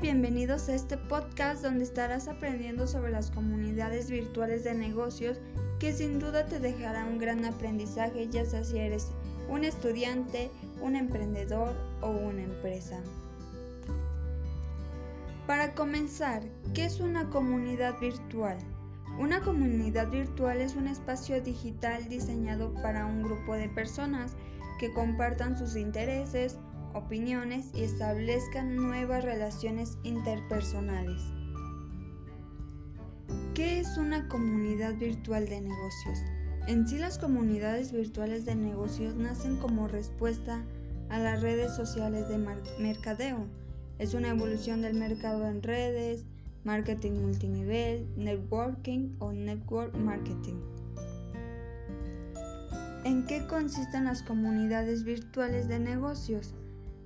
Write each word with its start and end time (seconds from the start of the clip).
bienvenidos 0.00 0.70
a 0.70 0.74
este 0.74 0.96
podcast 0.96 1.62
donde 1.62 1.84
estarás 1.84 2.26
aprendiendo 2.26 2.86
sobre 2.86 3.12
las 3.12 3.30
comunidades 3.30 4.08
virtuales 4.08 4.64
de 4.64 4.72
negocios 4.72 5.38
que 5.78 5.92
sin 5.92 6.18
duda 6.18 6.46
te 6.46 6.58
dejará 6.58 7.04
un 7.04 7.18
gran 7.18 7.44
aprendizaje 7.44 8.26
ya 8.30 8.46
sea 8.46 8.64
si 8.64 8.78
eres 8.78 9.08
un 9.50 9.62
estudiante, 9.62 10.50
un 10.80 10.96
emprendedor 10.96 11.74
o 12.00 12.08
una 12.08 12.42
empresa. 12.42 12.98
Para 15.46 15.74
comenzar, 15.74 16.44
¿qué 16.72 16.86
es 16.86 17.00
una 17.00 17.28
comunidad 17.28 17.98
virtual? 18.00 18.56
Una 19.18 19.42
comunidad 19.42 20.08
virtual 20.10 20.62
es 20.62 20.76
un 20.76 20.86
espacio 20.86 21.42
digital 21.42 22.08
diseñado 22.08 22.72
para 22.82 23.04
un 23.04 23.22
grupo 23.22 23.52
de 23.54 23.68
personas 23.68 24.32
que 24.78 24.94
compartan 24.94 25.58
sus 25.58 25.76
intereses, 25.76 26.56
opiniones 26.94 27.70
y 27.74 27.82
establezcan 27.84 28.76
nuevas 28.76 29.24
relaciones 29.24 29.98
interpersonales. 30.02 31.22
¿Qué 33.54 33.80
es 33.80 33.96
una 33.96 34.28
comunidad 34.28 34.96
virtual 34.96 35.46
de 35.46 35.60
negocios? 35.60 36.18
En 36.66 36.86
sí 36.86 36.98
las 36.98 37.18
comunidades 37.18 37.92
virtuales 37.92 38.44
de 38.44 38.54
negocios 38.54 39.16
nacen 39.16 39.56
como 39.56 39.88
respuesta 39.88 40.64
a 41.08 41.18
las 41.18 41.42
redes 41.42 41.74
sociales 41.74 42.28
de 42.28 42.38
mercadeo. 42.78 43.46
Es 43.98 44.14
una 44.14 44.28
evolución 44.28 44.82
del 44.82 44.94
mercado 44.94 45.46
en 45.46 45.62
redes, 45.62 46.24
marketing 46.64 47.12
multinivel, 47.20 48.06
networking 48.16 49.16
o 49.18 49.32
network 49.32 49.94
marketing. 49.96 50.60
¿En 53.04 53.26
qué 53.26 53.46
consisten 53.46 54.04
las 54.04 54.22
comunidades 54.22 55.04
virtuales 55.04 55.68
de 55.68 55.78
negocios? 55.78 56.54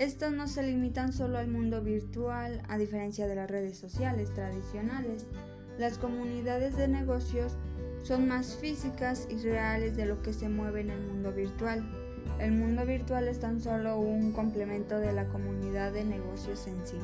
Estas 0.00 0.32
no 0.32 0.48
se 0.48 0.62
limitan 0.62 1.12
solo 1.12 1.36
al 1.36 1.48
mundo 1.48 1.82
virtual, 1.82 2.62
a 2.68 2.78
diferencia 2.78 3.26
de 3.26 3.34
las 3.34 3.50
redes 3.50 3.76
sociales 3.76 4.32
tradicionales. 4.32 5.26
Las 5.78 5.98
comunidades 5.98 6.74
de 6.78 6.88
negocios 6.88 7.52
son 8.02 8.26
más 8.26 8.56
físicas 8.56 9.28
y 9.28 9.36
reales 9.42 9.98
de 9.98 10.06
lo 10.06 10.22
que 10.22 10.32
se 10.32 10.48
mueve 10.48 10.80
en 10.80 10.88
el 10.88 11.02
mundo 11.02 11.34
virtual. 11.34 11.84
El 12.38 12.52
mundo 12.52 12.86
virtual 12.86 13.28
es 13.28 13.40
tan 13.40 13.60
solo 13.60 13.98
un 14.00 14.32
complemento 14.32 14.98
de 14.98 15.12
la 15.12 15.28
comunidad 15.28 15.92
de 15.92 16.04
negocios 16.04 16.66
en 16.66 16.86
sí. 16.86 16.96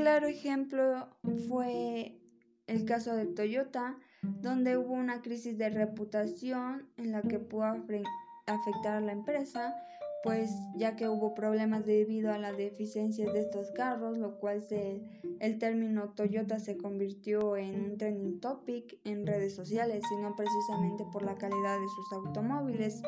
Claro 0.00 0.28
ejemplo 0.28 1.08
fue 1.48 2.16
el 2.66 2.84
caso 2.86 3.14
de 3.14 3.26
Toyota, 3.26 3.98
donde 4.22 4.78
hubo 4.78 4.94
una 4.94 5.20
crisis 5.20 5.58
de 5.58 5.68
reputación 5.68 6.88
en 6.96 7.12
la 7.12 7.20
que 7.20 7.38
pudo 7.38 7.64
afectar 7.64 8.96
a 8.96 9.00
la 9.00 9.12
empresa, 9.12 9.74
pues 10.22 10.50
ya 10.76 10.96
que 10.96 11.08
hubo 11.08 11.34
problemas 11.34 11.84
debido 11.84 12.32
a 12.32 12.38
las 12.38 12.56
deficiencias 12.56 13.32
de 13.34 13.40
estos 13.40 13.72
carros, 13.72 14.16
lo 14.16 14.38
cual 14.38 14.62
se, 14.62 15.02
el 15.38 15.58
término 15.58 16.14
Toyota 16.14 16.58
se 16.60 16.78
convirtió 16.78 17.56
en 17.56 17.84
un 17.84 17.98
trending 17.98 18.40
topic 18.40 18.98
en 19.04 19.26
redes 19.26 19.54
sociales, 19.54 20.02
y 20.12 20.16
no 20.22 20.34
precisamente 20.34 21.04
por 21.12 21.22
la 21.22 21.36
calidad 21.36 21.78
de 21.78 21.88
sus 21.88 22.12
automóviles. 22.12 23.02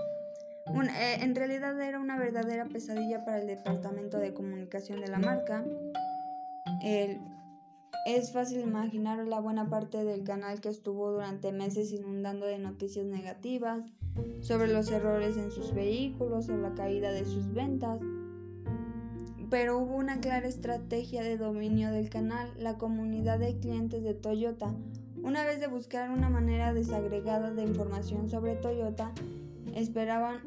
Eh, 0.67 1.17
en 1.21 1.35
realidad 1.35 1.81
era 1.81 1.99
una 1.99 2.19
verdadera 2.19 2.67
pesadilla 2.67 3.25
para 3.25 3.41
el 3.41 3.47
departamento 3.47 4.19
de 4.19 4.33
comunicación 4.33 5.01
de 5.01 5.09
la 5.09 5.19
marca, 5.19 5.65
es 6.83 8.33
fácil 8.33 8.61
imaginar 8.61 9.27
la 9.27 9.41
buena 9.41 9.69
parte 9.69 10.05
del 10.05 10.25
canal 10.25 10.61
que 10.61 10.69
estuvo 10.69 11.13
durante 11.13 11.53
meses 11.53 11.93
inundando 11.93 12.47
de 12.47 12.59
noticias 12.59 13.07
negativas 13.07 13.85
sobre 14.41 14.73
los 14.73 14.91
errores 14.91 15.37
en 15.37 15.51
sus 15.51 15.73
vehículos 15.73 16.49
o 16.49 16.57
la 16.57 16.75
caída 16.75 17.13
de 17.13 17.25
sus 17.25 17.53
ventas. 17.53 18.01
Pero 19.51 19.79
hubo 19.79 19.97
una 19.97 20.21
clara 20.21 20.49
estrategia 20.49 21.23
de 21.23 21.37
dominio 21.37 21.91
del 21.91 22.09
canal, 22.09 22.53
la 22.59 22.79
comunidad 22.79 23.39
de 23.39 23.59
clientes 23.59 24.03
de 24.03 24.15
Toyota. 24.15 24.75
Una 25.23 25.45
vez 25.45 25.61
de 25.61 25.69
buscar 25.69 26.11
una 26.11 26.29
manera 26.29 26.73
desagregada 26.73 27.53
de 27.53 27.63
información 27.63 28.29
sobre 28.29 28.57
Toyota, 28.57 29.13
esperaban 29.75 30.41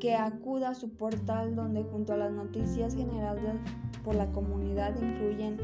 que 0.00 0.14
acuda 0.14 0.70
a 0.70 0.74
su 0.74 0.90
portal 0.90 1.54
donde 1.54 1.82
junto 1.82 2.14
a 2.14 2.16
las 2.16 2.32
noticias 2.32 2.94
generadas 2.94 3.56
la 4.12 4.30
comunidad 4.32 4.94
incluyen 5.00 5.58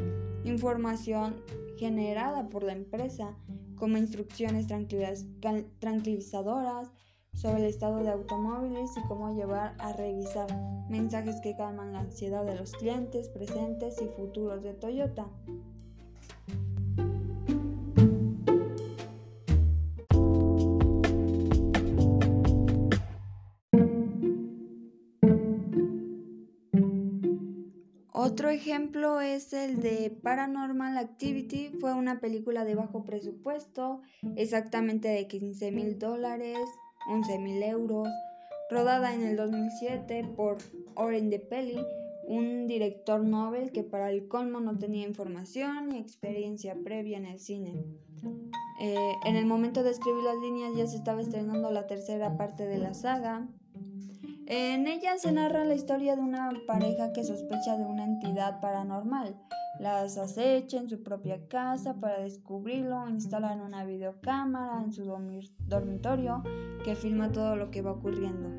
información 0.44 1.36
generada 1.76 2.48
por 2.48 2.62
la 2.62 2.72
empresa 2.72 3.36
como 3.76 3.96
instrucciones 3.96 4.66
tranquilizadoras 5.78 6.90
sobre 7.34 7.62
el 7.62 7.64
estado 7.64 8.02
de 8.02 8.10
automóviles 8.10 8.90
y 8.96 9.08
cómo 9.08 9.34
llevar 9.34 9.74
a 9.78 9.92
revisar 9.92 10.46
mensajes 10.88 11.40
que 11.42 11.56
calman 11.56 11.92
la 11.92 12.00
ansiedad 12.00 12.44
de 12.44 12.56
los 12.56 12.72
clientes 12.72 13.28
presentes 13.28 14.00
y 14.00 14.06
futuros 14.06 14.62
de 14.62 14.74
Toyota. 14.74 15.26
Otro 28.16 28.48
ejemplo 28.48 29.20
es 29.20 29.52
el 29.52 29.80
de 29.80 30.08
Paranormal 30.22 30.98
Activity. 30.98 31.70
Fue 31.80 31.94
una 31.94 32.20
película 32.20 32.64
de 32.64 32.76
bajo 32.76 33.04
presupuesto, 33.04 34.02
exactamente 34.36 35.08
de 35.08 35.26
15 35.26 35.72
mil 35.72 35.98
dólares, 35.98 36.56
11 37.10 37.38
mil 37.40 37.60
euros, 37.64 38.06
rodada 38.70 39.12
en 39.14 39.24
el 39.24 39.34
2007 39.34 40.32
por 40.36 40.58
Oren 40.94 41.28
de 41.28 41.40
Pelli, 41.40 41.84
un 42.28 42.68
director 42.68 43.20
Nobel 43.20 43.72
que 43.72 43.82
para 43.82 44.12
el 44.12 44.28
colmo 44.28 44.60
no 44.60 44.78
tenía 44.78 45.08
información 45.08 45.88
ni 45.88 45.98
experiencia 45.98 46.76
previa 46.84 47.18
en 47.18 47.26
el 47.26 47.40
cine. 47.40 47.84
Eh, 48.80 49.14
en 49.24 49.34
el 49.34 49.44
momento 49.44 49.82
de 49.82 49.90
escribir 49.90 50.22
las 50.22 50.36
líneas 50.36 50.76
ya 50.76 50.86
se 50.86 50.98
estaba 50.98 51.20
estrenando 51.20 51.68
la 51.72 51.88
tercera 51.88 52.36
parte 52.36 52.64
de 52.64 52.78
la 52.78 52.94
saga. 52.94 53.48
En 54.46 54.86
ella 54.86 55.16
se 55.16 55.32
narra 55.32 55.64
la 55.64 55.74
historia 55.74 56.16
de 56.16 56.22
una 56.22 56.52
pareja 56.66 57.14
que 57.14 57.24
sospecha 57.24 57.78
de 57.78 57.84
una 57.84 58.04
entidad 58.04 58.60
paranormal. 58.60 59.34
Las 59.80 60.18
acecha 60.18 60.76
en 60.78 60.90
su 60.90 61.02
propia 61.02 61.48
casa 61.48 61.94
para 61.94 62.20
descubrirlo, 62.20 63.08
instalan 63.08 63.62
una 63.62 63.84
videocámara 63.84 64.82
en 64.82 64.92
su 64.92 65.04
dormitorio 65.66 66.42
que 66.84 66.94
filma 66.94 67.32
todo 67.32 67.56
lo 67.56 67.70
que 67.70 67.80
va 67.80 67.92
ocurriendo. 67.92 68.50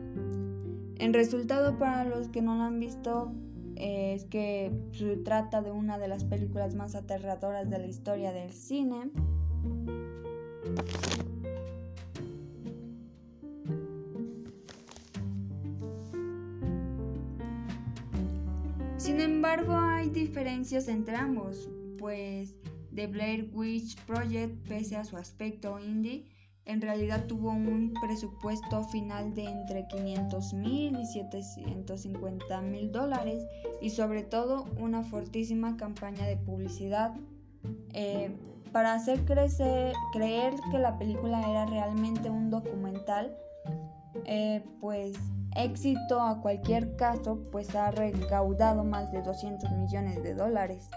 En 0.98 1.14
resultado, 1.14 1.78
para 1.78 2.04
los 2.06 2.30
que 2.30 2.42
no 2.42 2.56
lo 2.56 2.64
han 2.64 2.80
visto, 2.80 3.32
es 3.76 4.26
que 4.26 4.72
se 4.92 5.18
trata 5.18 5.62
de 5.62 5.72
una 5.72 6.00
de 6.00 6.08
las 6.08 6.24
películas 6.24 6.74
más 6.74 6.96
aterradoras 6.96 7.70
de 7.70 7.78
la 7.78 7.86
historia 7.86 8.32
del 8.32 8.52
cine. 8.52 9.12
Sin 19.06 19.22
embargo, 19.22 19.78
hay 19.78 20.10
diferencias 20.10 20.88
entre 20.88 21.16
ambos, 21.16 21.70
pues 22.00 22.56
The 22.92 23.06
Blair 23.06 23.52
Witch 23.54 23.96
Project, 24.08 24.68
pese 24.68 24.96
a 24.96 25.04
su 25.04 25.16
aspecto 25.16 25.80
indie, 25.80 26.26
en 26.66 26.82
realidad 26.82 27.28
tuvo 27.28 27.52
un 27.52 27.94
presupuesto 28.02 28.84
final 28.86 29.36
de 29.36 29.44
entre 29.44 29.88
500 29.90 30.54
mil 30.56 31.00
y 31.00 31.06
750 31.06 32.62
mil 32.62 32.92
dólares 32.92 33.46
y 33.80 33.92
sobre 33.92 34.24
todo 34.24 34.66
una 34.80 35.04
fortísima 35.04 35.78
campaña 35.78 36.26
de 36.26 36.38
publicidad 36.38 37.14
eh, 37.94 38.36
para 38.72 38.96
hacer 38.96 39.24
crecer, 39.26 39.94
creer 40.14 40.56
que 40.72 40.80
la 40.80 40.98
película 40.98 41.48
era 41.48 41.68
realmente 41.68 42.32
un 42.32 42.50
documental, 42.50 43.38
eh, 44.26 44.64
pues 44.80 45.16
éxito 45.56 46.22
a 46.22 46.42
cualquier 46.42 46.96
caso, 46.96 47.40
pues 47.52 47.76
ha 47.76 47.92
recaudado 47.92 48.84
más 48.84 49.12
de 49.12 49.22
200 49.22 49.72
millones 49.72 50.22
de 50.24 50.34
dólares. 50.34 50.90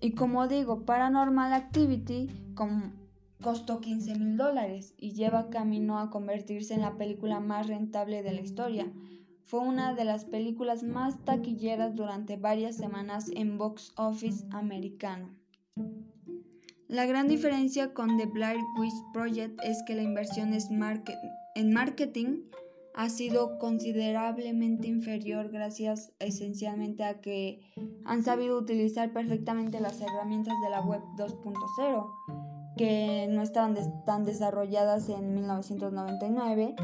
Y 0.00 0.12
como 0.12 0.46
digo, 0.46 0.84
Paranormal 0.84 1.52
Activity 1.52 2.28
costó 3.42 3.80
15 3.80 4.14
mil 4.18 4.36
dólares 4.36 4.94
y 4.98 5.12
lleva 5.12 5.50
camino 5.50 5.98
a 5.98 6.10
convertirse 6.10 6.74
en 6.74 6.82
la 6.82 6.96
película 6.96 7.40
más 7.40 7.66
rentable 7.66 8.22
de 8.22 8.32
la 8.32 8.40
historia. 8.40 8.92
Fue 9.44 9.60
una 9.60 9.94
de 9.94 10.04
las 10.04 10.24
películas 10.24 10.82
más 10.82 11.24
taquilleras 11.24 11.94
durante 11.94 12.36
varias 12.36 12.76
semanas 12.76 13.30
en 13.34 13.58
box 13.58 13.92
office 13.96 14.44
americano. 14.50 15.30
La 16.88 17.04
gran 17.06 17.26
diferencia 17.26 17.94
con 17.94 18.16
The 18.16 18.26
Blair 18.26 18.60
Witch 18.78 19.12
Project 19.12 19.58
es 19.64 19.82
que 19.86 19.94
la 19.94 20.02
inversión 20.02 20.52
en 21.56 21.72
marketing 21.72 22.42
ha 22.94 23.08
sido 23.08 23.58
considerablemente 23.58 24.88
inferior 24.88 25.50
gracias 25.50 26.12
esencialmente 26.18 27.02
a 27.02 27.20
que 27.20 27.60
han 28.04 28.22
sabido 28.22 28.58
utilizar 28.58 29.12
perfectamente 29.12 29.80
las 29.80 30.00
herramientas 30.00 30.54
de 30.62 30.70
la 30.70 30.82
web 30.82 31.00
2.0 31.16 32.74
que 32.76 33.26
no 33.30 33.40
estaban 33.40 33.74
tan 34.04 34.24
desarrolladas 34.24 35.08
en 35.08 35.32
1999 35.32 36.76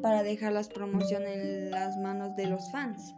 para 0.00 0.22
dejar 0.22 0.52
las 0.52 0.68
promociones 0.68 1.36
en 1.36 1.70
las 1.72 1.98
manos 1.98 2.36
de 2.36 2.46
los 2.46 2.70
fans. 2.70 3.14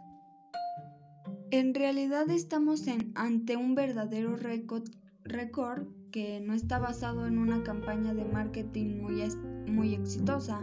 En 1.51 1.75
realidad 1.75 2.27
estamos 2.31 2.83
ante 3.13 3.57
un 3.57 3.75
verdadero 3.75 4.35
récord 4.35 5.87
que 6.11 6.39
no 6.39 6.53
está 6.53 6.79
basado 6.79 7.27
en 7.27 7.37
una 7.37 7.63
campaña 7.63 8.13
de 8.13 8.25
marketing 8.25 9.01
muy, 9.01 9.21
muy 9.67 9.93
exitosa, 9.93 10.61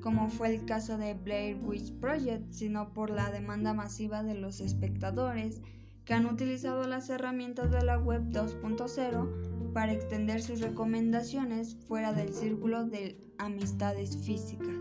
como 0.00 0.28
fue 0.28 0.54
el 0.54 0.64
caso 0.64 0.98
de 0.98 1.14
Blair 1.14 1.58
Witch 1.62 1.92
Project, 2.00 2.50
sino 2.52 2.92
por 2.92 3.10
la 3.10 3.30
demanda 3.30 3.74
masiva 3.74 4.22
de 4.22 4.34
los 4.34 4.60
espectadores 4.60 5.60
que 6.04 6.14
han 6.14 6.26
utilizado 6.26 6.86
las 6.86 7.08
herramientas 7.10 7.70
de 7.70 7.84
la 7.84 7.98
web 7.98 8.22
2.0 8.30 9.72
para 9.72 9.92
extender 9.92 10.42
sus 10.42 10.60
recomendaciones 10.60 11.76
fuera 11.86 12.12
del 12.12 12.34
círculo 12.34 12.84
de 12.84 13.20
amistades 13.38 14.16
físicas. 14.16 14.76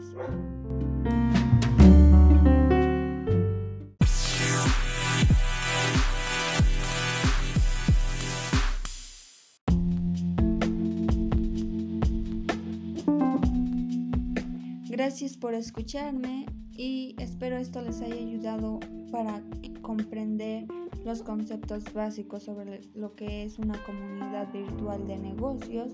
Gracias 15.00 15.38
por 15.38 15.54
escucharme 15.54 16.46
y 16.76 17.16
espero 17.20 17.56
esto 17.56 17.82
les 17.82 18.02
haya 18.02 18.16
ayudado 18.16 18.82
para 19.14 19.42
comprender 19.82 20.68
los 21.06 21.22
conceptos 21.22 21.86
básicos 21.94 22.44
sobre 22.44 22.82
lo 22.96 23.16
que 23.16 23.44
es 23.44 23.60
una 23.60 23.82
comunidad 23.86 24.52
virtual 24.52 25.08
de 25.08 25.18
negocios 25.18 25.94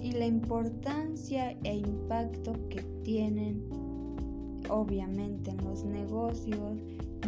y 0.00 0.12
la 0.12 0.24
importancia 0.24 1.50
e 1.64 1.76
impacto 1.76 2.54
que 2.70 2.82
tienen 3.04 3.62
obviamente 4.70 5.50
en 5.50 5.62
los 5.62 5.84
negocios, 5.84 6.78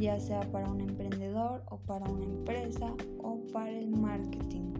ya 0.00 0.18
sea 0.18 0.40
para 0.50 0.70
un 0.70 0.80
emprendedor 0.80 1.62
o 1.68 1.76
para 1.76 2.08
una 2.08 2.24
empresa 2.24 2.90
o 3.18 3.38
para 3.52 3.70
el 3.70 3.90
marketing. 3.90 4.72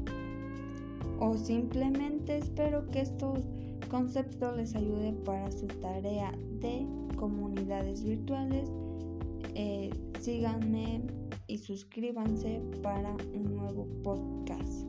O 1.20 1.36
simplemente 1.36 2.38
espero 2.38 2.88
que 2.88 3.02
estos 3.02 3.44
conceptos 3.88 4.56
les 4.56 4.74
ayude 4.74 5.12
para 5.24 5.50
su 5.50 5.66
tarea 5.66 6.32
de 6.60 6.86
comunidades 7.16 8.02
virtuales. 8.02 8.70
Eh, 9.54 9.90
síganme 10.20 11.02
y 11.46 11.58
suscríbanse 11.58 12.62
para 12.82 13.14
un 13.34 13.54
nuevo 13.54 13.86
podcast. 14.02 14.86